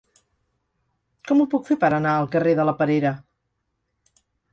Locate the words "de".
2.61-2.65